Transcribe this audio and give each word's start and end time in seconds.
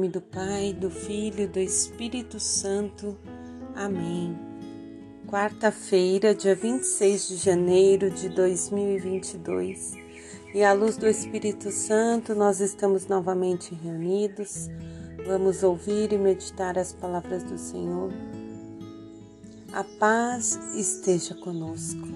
nome 0.00 0.08
do 0.08 0.22
Pai, 0.22 0.72
do 0.72 0.88
Filho 0.88 1.40
e 1.40 1.46
do 1.46 1.58
Espírito 1.58 2.40
Santo. 2.40 3.18
Amém. 3.76 4.34
Quarta-feira, 5.26 6.34
dia 6.34 6.54
26 6.54 7.28
de 7.28 7.36
janeiro 7.36 8.10
de 8.10 8.30
2022. 8.30 9.92
E 10.54 10.64
à 10.64 10.72
luz 10.72 10.96
do 10.96 11.06
Espírito 11.06 11.70
Santo, 11.70 12.34
nós 12.34 12.60
estamos 12.60 13.08
novamente 13.08 13.74
reunidos. 13.74 14.70
Vamos 15.26 15.62
ouvir 15.62 16.14
e 16.14 16.18
meditar 16.18 16.78
as 16.78 16.94
palavras 16.94 17.42
do 17.42 17.58
Senhor. 17.58 18.10
A 19.70 19.84
paz 19.84 20.58
esteja 20.74 21.34
conosco. 21.34 22.08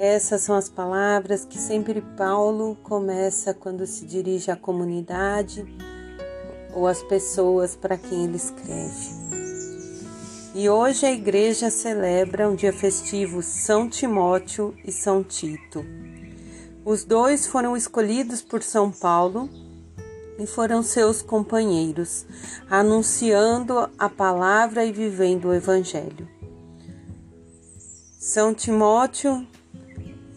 Essas 0.00 0.40
são 0.40 0.56
as 0.56 0.68
palavras 0.68 1.44
que 1.44 1.58
sempre 1.58 2.00
Paulo 2.16 2.76
começa 2.82 3.54
quando 3.54 3.86
se 3.86 4.04
dirige 4.04 4.50
à 4.50 4.56
comunidade 4.56 5.64
ou 6.74 6.86
às 6.86 7.02
pessoas 7.02 7.76
para 7.76 7.96
quem 7.96 8.24
ele 8.24 8.36
escreve. 8.36 9.24
E 10.54 10.68
hoje 10.68 11.04
a 11.04 11.12
igreja 11.12 11.70
celebra 11.70 12.48
um 12.48 12.54
dia 12.54 12.72
festivo 12.72 13.42
São 13.42 13.88
Timóteo 13.88 14.74
e 14.84 14.92
São 14.92 15.22
Tito. 15.22 15.84
Os 16.84 17.04
dois 17.04 17.46
foram 17.46 17.76
escolhidos 17.76 18.42
por 18.42 18.62
São 18.62 18.90
Paulo 18.90 19.48
e 20.38 20.46
foram 20.46 20.82
seus 20.82 21.22
companheiros, 21.22 22.26
anunciando 22.70 23.90
a 23.98 24.08
palavra 24.08 24.84
e 24.84 24.92
vivendo 24.92 25.46
o 25.46 25.54
evangelho. 25.54 26.28
São 28.18 28.54
Timóteo 28.54 29.46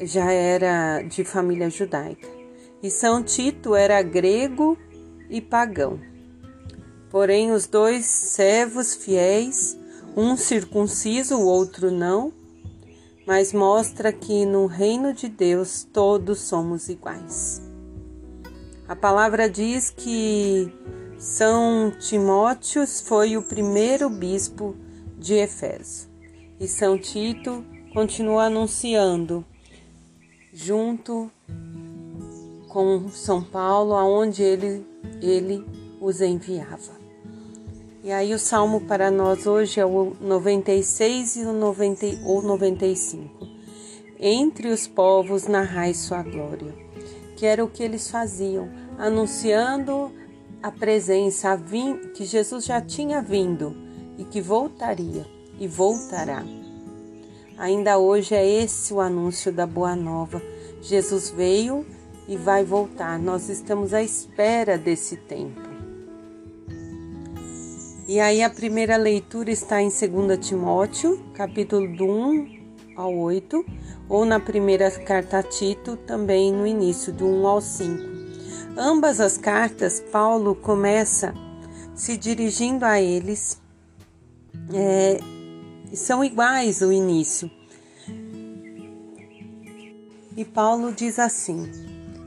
já 0.00 0.30
era 0.30 1.02
de 1.02 1.24
família 1.24 1.70
judaica. 1.70 2.28
E 2.82 2.90
São 2.90 3.22
Tito 3.22 3.74
era 3.74 4.02
grego 4.02 4.76
e 5.30 5.40
pagão. 5.40 6.11
Porém, 7.12 7.52
os 7.52 7.66
dois 7.66 8.06
servos 8.06 8.94
fiéis, 8.94 9.78
um 10.16 10.34
circunciso, 10.34 11.36
o 11.36 11.44
outro 11.44 11.90
não, 11.90 12.32
mas 13.26 13.52
mostra 13.52 14.10
que 14.10 14.46
no 14.46 14.64
reino 14.64 15.12
de 15.12 15.28
Deus 15.28 15.86
todos 15.92 16.40
somos 16.40 16.88
iguais. 16.88 17.60
A 18.88 18.96
palavra 18.96 19.46
diz 19.46 19.90
que 19.90 20.72
São 21.18 21.92
Timóteo 22.00 22.86
foi 22.86 23.36
o 23.36 23.42
primeiro 23.42 24.08
bispo 24.08 24.74
de 25.18 25.34
Efeso 25.34 26.08
e 26.58 26.66
São 26.66 26.98
Tito 26.98 27.62
continua 27.92 28.44
anunciando 28.44 29.44
junto 30.50 31.30
com 32.70 33.10
São 33.10 33.44
Paulo, 33.44 33.92
aonde 33.92 34.42
ele, 34.42 34.86
ele 35.20 35.62
os 36.00 36.22
enviava. 36.22 37.01
E 38.04 38.10
aí 38.10 38.34
o 38.34 38.38
salmo 38.38 38.80
para 38.80 39.12
nós 39.12 39.46
hoje 39.46 39.78
é 39.78 39.86
o 39.86 40.16
96 40.20 41.36
e 41.36 41.40
o 41.42 41.52
90, 41.52 42.06
ou 42.24 42.42
95. 42.42 43.46
Entre 44.18 44.68
os 44.70 44.88
povos 44.88 45.46
narrai 45.46 45.94
sua 45.94 46.20
glória, 46.20 46.74
que 47.36 47.46
era 47.46 47.64
o 47.64 47.68
que 47.68 47.80
eles 47.80 48.10
faziam, 48.10 48.68
anunciando 48.98 50.10
a 50.60 50.72
presença, 50.72 51.50
a 51.50 51.56
vim, 51.56 51.96
que 52.12 52.24
Jesus 52.24 52.64
já 52.64 52.80
tinha 52.80 53.22
vindo 53.22 53.76
e 54.18 54.24
que 54.24 54.40
voltaria 54.40 55.24
e 55.60 55.68
voltará. 55.68 56.44
Ainda 57.56 57.98
hoje 57.98 58.34
é 58.34 58.44
esse 58.44 58.92
o 58.92 59.00
anúncio 59.00 59.52
da 59.52 59.64
Boa 59.64 59.94
Nova. 59.94 60.42
Jesus 60.80 61.30
veio 61.30 61.86
e 62.26 62.36
vai 62.36 62.64
voltar. 62.64 63.16
Nós 63.16 63.48
estamos 63.48 63.94
à 63.94 64.02
espera 64.02 64.76
desse 64.76 65.16
tempo. 65.16 65.71
E 68.12 68.20
aí 68.20 68.42
a 68.42 68.50
primeira 68.50 68.98
leitura 68.98 69.50
está 69.50 69.80
em 69.80 69.88
2 69.88 70.38
Timóteo, 70.46 71.18
capítulo 71.32 71.96
do 71.96 72.04
1 72.04 72.94
ao 72.94 73.16
8, 73.16 73.64
ou 74.06 74.26
na 74.26 74.38
primeira 74.38 74.90
carta 74.90 75.38
a 75.38 75.42
Tito, 75.42 75.96
também 75.96 76.52
no 76.52 76.66
início 76.66 77.10
do 77.10 77.26
1 77.26 77.46
ao 77.46 77.62
5. 77.62 78.02
Ambas 78.76 79.18
as 79.18 79.38
cartas, 79.38 79.98
Paulo 80.12 80.54
começa 80.54 81.32
se 81.94 82.18
dirigindo 82.18 82.84
a 82.84 83.00
eles 83.00 83.58
é, 84.74 85.18
são 85.94 86.22
iguais 86.22 86.82
o 86.82 86.92
início. 86.92 87.50
E 90.36 90.44
Paulo 90.44 90.92
diz 90.92 91.18
assim: 91.18 91.66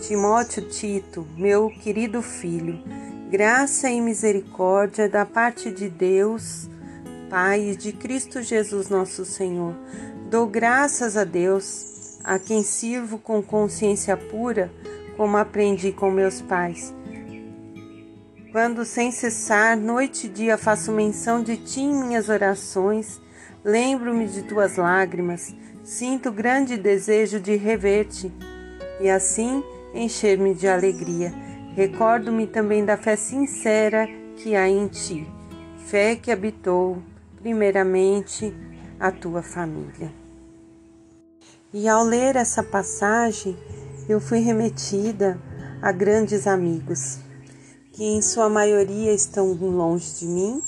Timóteo 0.00 0.70
Tito, 0.70 1.26
meu 1.36 1.68
querido 1.68 2.22
filho, 2.22 2.82
graça 3.30 3.90
e 3.90 4.00
misericórdia 4.00 5.08
da 5.08 5.24
parte 5.24 5.70
de 5.70 5.88
Deus, 5.88 6.68
Pai 7.28 7.70
e 7.70 7.76
de 7.76 7.92
Cristo 7.92 8.40
Jesus 8.42 8.88
nosso 8.88 9.24
Senhor. 9.24 9.74
Dou 10.30 10.46
graças 10.46 11.16
a 11.16 11.24
Deus, 11.24 12.20
a 12.24 12.38
quem 12.38 12.62
sirvo 12.62 13.18
com 13.18 13.42
consciência 13.42 14.16
pura, 14.16 14.72
como 15.16 15.36
aprendi 15.36 15.92
com 15.92 16.10
meus 16.10 16.40
pais. 16.40 16.94
Quando 18.52 18.84
sem 18.84 19.10
cessar, 19.10 19.76
noite 19.76 20.26
e 20.26 20.30
dia, 20.30 20.56
faço 20.56 20.92
menção 20.92 21.42
de 21.42 21.56
ti 21.56 21.80
em 21.80 21.94
minhas 21.94 22.28
orações, 22.28 23.20
Lembro-me 23.66 24.28
de 24.28 24.42
tuas 24.42 24.76
lágrimas, 24.76 25.52
sinto 25.82 26.30
grande 26.30 26.76
desejo 26.76 27.40
de 27.40 27.56
rever-te 27.56 28.32
e 29.00 29.10
assim 29.10 29.60
encher-me 29.92 30.54
de 30.54 30.68
alegria. 30.68 31.45
Recordo-me 31.76 32.46
também 32.46 32.84
da 32.84 32.96
fé 32.96 33.14
sincera 33.14 34.08
que 34.36 34.56
há 34.56 34.68
em 34.68 34.88
ti, 34.88 35.28
fé 35.86 36.16
que 36.16 36.32
habitou, 36.32 37.02
primeiramente, 37.40 38.52
a 38.98 39.12
tua 39.12 39.42
família. 39.42 40.10
E 41.72 41.86
ao 41.86 42.02
ler 42.02 42.34
essa 42.34 42.62
passagem, 42.62 43.56
eu 44.08 44.18
fui 44.20 44.38
remetida 44.38 45.38
a 45.80 45.92
grandes 45.92 46.46
amigos, 46.46 47.18
que 47.92 48.02
em 48.02 48.22
sua 48.22 48.48
maioria 48.48 49.12
estão 49.12 49.52
longe 49.52 50.20
de 50.20 50.26
mim 50.26 50.62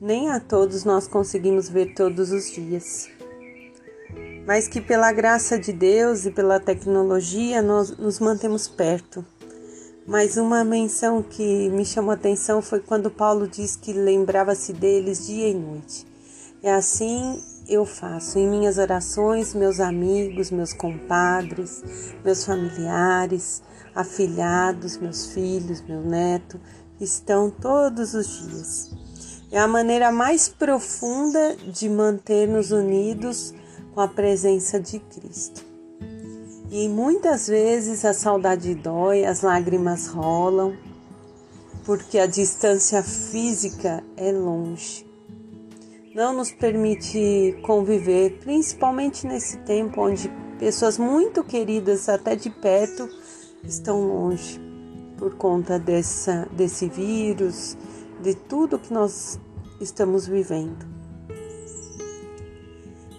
nem 0.00 0.30
a 0.30 0.40
todos 0.40 0.84
nós 0.84 1.06
conseguimos 1.06 1.68
ver 1.68 1.94
todos 1.94 2.32
os 2.32 2.50
dias. 2.50 3.08
Mas 4.46 4.66
que 4.66 4.80
pela 4.80 5.12
graça 5.12 5.58
de 5.58 5.72
Deus 5.72 6.24
e 6.24 6.30
pela 6.30 6.58
tecnologia 6.58 7.60
nós 7.60 7.96
nos 7.98 8.18
mantemos 8.18 8.66
perto. 8.66 9.24
Mas 10.10 10.36
uma 10.36 10.64
menção 10.64 11.22
que 11.22 11.68
me 11.68 11.84
chamou 11.84 12.10
a 12.10 12.14
atenção 12.14 12.60
foi 12.60 12.80
quando 12.80 13.12
Paulo 13.12 13.46
diz 13.46 13.76
que 13.76 13.92
lembrava-se 13.92 14.72
deles 14.72 15.24
dia 15.24 15.50
e 15.50 15.54
noite. 15.54 16.04
É 16.60 16.74
assim 16.74 17.40
eu 17.68 17.86
faço 17.86 18.36
em 18.36 18.50
minhas 18.50 18.76
orações, 18.76 19.54
meus 19.54 19.78
amigos, 19.78 20.50
meus 20.50 20.72
compadres, 20.72 21.84
meus 22.24 22.44
familiares, 22.44 23.62
afilhados, 23.94 24.98
meus 24.98 25.26
filhos, 25.26 25.80
meu 25.82 26.00
neto, 26.00 26.60
estão 27.00 27.48
todos 27.48 28.12
os 28.12 28.48
dias. 28.48 28.90
É 29.52 29.60
a 29.60 29.68
maneira 29.68 30.10
mais 30.10 30.48
profunda 30.48 31.54
de 31.72 31.88
manter-nos 31.88 32.72
unidos 32.72 33.54
com 33.94 34.00
a 34.00 34.08
presença 34.08 34.80
de 34.80 34.98
Cristo. 34.98 35.69
E 36.72 36.88
muitas 36.88 37.48
vezes 37.48 38.04
a 38.04 38.14
saudade 38.14 38.76
dói, 38.76 39.24
as 39.24 39.42
lágrimas 39.42 40.06
rolam, 40.06 40.76
porque 41.84 42.16
a 42.16 42.26
distância 42.26 43.02
física 43.02 44.04
é 44.16 44.30
longe. 44.30 45.04
Não 46.14 46.32
nos 46.32 46.52
permite 46.52 47.58
conviver, 47.62 48.38
principalmente 48.38 49.26
nesse 49.26 49.56
tempo 49.58 50.00
onde 50.00 50.30
pessoas 50.60 50.96
muito 50.96 51.42
queridas, 51.42 52.08
até 52.08 52.36
de 52.36 52.48
perto, 52.50 53.08
estão 53.64 54.06
longe 54.06 54.60
por 55.18 55.34
conta 55.34 55.76
dessa, 55.76 56.48
desse 56.52 56.88
vírus, 56.88 57.76
de 58.22 58.32
tudo 58.34 58.78
que 58.78 58.92
nós 58.92 59.40
estamos 59.80 60.24
vivendo. 60.24 60.86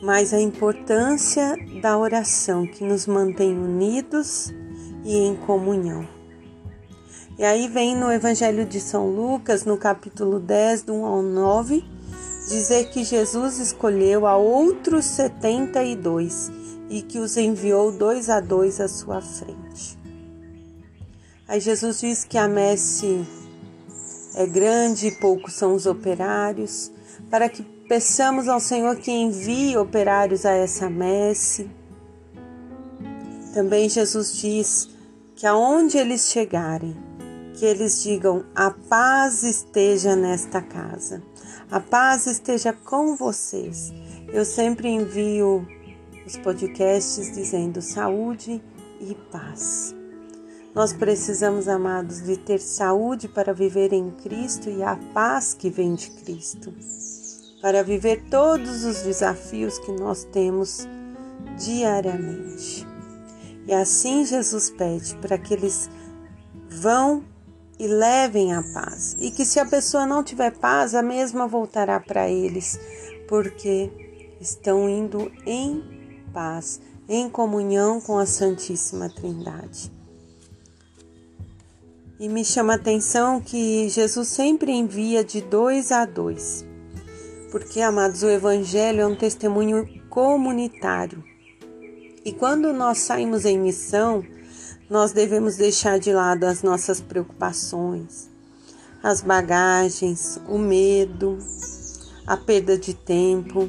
Mas 0.01 0.33
a 0.33 0.39
importância 0.39 1.56
da 1.81 1.98
oração 1.98 2.68
que 2.68 2.83
nos 2.83 3.07
mantém 3.07 3.57
unidos 3.57 4.54
e 5.04 5.18
em 5.18 5.36
comunhão. 5.36 6.07
E 7.39 7.44
aí 7.44 7.68
vem 7.68 7.95
no 7.95 8.12
Evangelho 8.12 8.66
de 8.66 8.80
São 8.80 9.10
Lucas, 9.10 9.66
no 9.66 9.78
capítulo 9.78 10.39
10, 10.39 10.83
do 10.83 10.94
1 10.94 11.06
ao 11.06 11.22
9, 11.24 11.83
dizer 12.48 12.89
que 12.92 13.04
Jesus 13.04 13.57
escolheu 13.57 14.28
a 14.28 14.38
outros 14.38 15.06
72 15.06 16.51
e 16.88 17.01
que 17.01 17.18
os 17.18 17.36
enviou 17.36 17.92
dois 17.92 18.30
a 18.30 18.39
dois 18.39 18.80
à 18.80 18.88
sua 18.88 19.19
frente. 19.19 19.98
Aí 21.48 21.60
Jesus 21.60 22.00
diz 22.00 22.24
que 22.24 22.38
a 22.38 22.48
messe 22.48 23.25
é 24.33 24.45
grande 24.45 25.07
e 25.07 25.12
poucos 25.12 25.54
são 25.54 25.74
os 25.74 25.86
operários, 25.86 26.92
para 27.30 27.50
que 27.50 27.63
peçamos 27.63 28.48
ao 28.48 28.60
Senhor 28.60 28.95
que 28.95 29.12
envie 29.12 29.78
operários 29.78 30.45
a 30.45 30.51
essa 30.51 30.89
messe. 30.89 31.69
Também 33.54 33.89
Jesus 33.89 34.38
diz 34.38 34.89
que 35.36 35.45
aonde 35.45 35.98
eles 35.98 36.30
chegarem, 36.30 36.95
que 37.56 37.66
eles 37.66 38.01
digam: 38.01 38.45
a 38.56 38.72
paz 38.72 39.44
esteja 39.44 40.16
nesta 40.16 40.62
casa, 40.62 41.22
a 41.69 41.80
paz 41.80 42.27
esteja 42.27 42.72
com 42.72 43.16
vocês. 43.16 43.92
Eu 44.31 44.45
sempre 44.45 44.88
envio 44.88 45.68
os 46.25 46.38
podcasts 46.38 47.34
dizendo 47.34 47.81
saúde 47.81 48.63
e 49.01 49.16
paz. 49.30 50.00
Nós 50.73 50.94
precisamos, 50.94 51.68
amados, 51.68 52.21
de 52.21 52.38
ter 52.38 52.59
saúde 52.59 53.27
para 53.27 53.53
viver 53.53 53.91
em 53.91 54.09
Cristo 54.12 54.69
e 54.69 54.81
a 54.81 54.95
paz 55.13 55.53
que 55.53 55.69
vem 55.69 55.95
de 55.95 56.09
Cristo, 56.12 56.73
para 57.62 57.83
viver 57.83 58.23
todos 58.29 58.85
os 58.85 59.01
desafios 59.01 59.77
que 59.79 59.91
nós 59.91 60.23
temos 60.23 60.88
diariamente. 61.57 62.88
E 63.68 63.73
assim 63.73 64.25
Jesus 64.25 64.69
pede 64.69 65.13
para 65.18 65.38
que 65.38 65.53
eles 65.53 65.89
vão 66.69 67.25
e 67.77 67.88
levem 67.88 68.53
a 68.53 68.63
paz. 68.74 69.17
E 69.19 69.29
que 69.29 69.44
se 69.44 69.59
a 69.59 69.65
pessoa 69.65 70.06
não 70.06 70.24
tiver 70.24 70.57
paz, 70.57 70.95
a 70.95 71.01
mesma 71.01 71.47
voltará 71.47 72.00
para 72.00 72.29
eles, 72.29 72.79
porque 73.27 73.91
estão 74.39 74.88
indo 74.88 75.29
em 75.45 75.83
paz, 76.33 76.79
em 77.09 77.29
comunhão 77.29 78.00
com 78.00 78.17
a 78.17 78.25
Santíssima 78.25 79.09
Trindade. 79.09 80.00
E 82.21 82.29
me 82.29 82.45
chama 82.45 82.73
a 82.73 82.75
atenção 82.75 83.41
que 83.41 83.89
Jesus 83.89 84.27
sempre 84.27 84.71
envia 84.71 85.23
de 85.23 85.41
dois 85.41 85.91
a 85.91 86.06
dois, 86.06 86.63
porque, 87.50 87.81
amados, 87.81 88.21
o 88.21 88.29
Evangelho 88.29 89.01
é 89.01 89.07
um 89.07 89.15
testemunho 89.15 89.89
comunitário. 90.07 91.23
E 92.23 92.31
quando 92.31 92.71
nós 92.73 93.00
saímos 93.00 93.44
em 93.44 93.57
missão, 93.57 94.23
nós 94.88 95.13
devemos 95.13 95.56
deixar 95.56 95.97
de 95.97 96.13
lado 96.13 96.44
as 96.44 96.62
nossas 96.62 97.01
preocupações, 97.01 98.29
as 99.01 99.21
bagagens, 99.21 100.39
o 100.47 100.59
medo, 100.59 101.39
a 102.27 102.38
perda 102.38 102.77
de 102.77 102.94
tempo, 102.94 103.67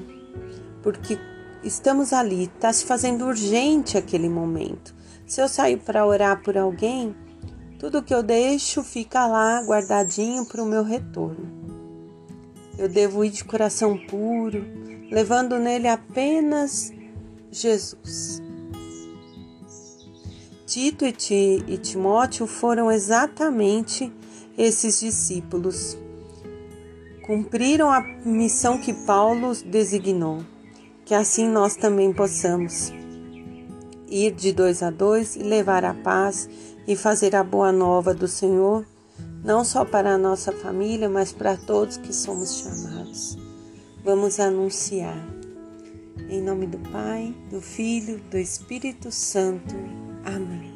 porque 0.82 1.18
estamos 1.64 2.12
ali, 2.12 2.50
está 2.54 2.70
se 2.70 2.84
fazendo 2.84 3.24
urgente 3.24 3.96
aquele 3.96 4.28
momento. 4.28 4.94
Se 5.26 5.40
eu 5.40 5.48
sair 5.48 5.78
para 5.78 6.04
orar 6.04 6.42
por 6.42 6.58
alguém, 6.58 7.16
tudo 7.82 8.00
que 8.00 8.14
eu 8.14 8.22
deixo 8.22 8.80
fica 8.84 9.26
lá 9.26 9.60
guardadinho 9.60 10.46
para 10.46 10.62
o 10.62 10.66
meu 10.66 10.84
retorno. 10.84 11.50
Eu 12.78 12.88
devo 12.88 13.24
ir 13.24 13.30
de 13.30 13.42
coração 13.42 13.98
puro, 14.06 14.64
levando 15.10 15.58
nele 15.58 15.88
apenas 15.88 16.92
Jesus. 17.50 18.40
Tito 20.64 21.04
e 21.04 21.76
Timóteo 21.76 22.46
foram 22.46 22.88
exatamente 22.88 24.12
esses 24.56 25.00
discípulos. 25.00 25.98
Cumpriram 27.26 27.90
a 27.90 28.00
missão 28.24 28.78
que 28.78 28.94
Paulo 28.94 29.56
designou, 29.66 30.44
que 31.04 31.16
assim 31.16 31.48
nós 31.48 31.74
também 31.74 32.12
possamos 32.12 32.92
ir 34.08 34.30
de 34.30 34.52
dois 34.52 34.84
a 34.84 34.90
dois 34.90 35.34
e 35.34 35.40
levar 35.40 35.84
a 35.84 35.94
paz 35.94 36.48
e 36.86 36.96
fazer 36.96 37.36
a 37.36 37.44
boa 37.44 37.72
nova 37.72 38.14
do 38.14 38.26
Senhor, 38.26 38.84
não 39.44 39.64
só 39.64 39.84
para 39.84 40.14
a 40.14 40.18
nossa 40.18 40.52
família, 40.52 41.08
mas 41.08 41.32
para 41.32 41.56
todos 41.56 41.96
que 41.96 42.12
somos 42.12 42.58
chamados. 42.60 43.38
Vamos 44.04 44.40
anunciar. 44.40 45.18
Em 46.28 46.40
nome 46.40 46.66
do 46.66 46.78
Pai, 46.90 47.34
do 47.50 47.60
Filho, 47.60 48.20
do 48.30 48.38
Espírito 48.38 49.10
Santo. 49.10 49.74
Amém. 50.24 50.71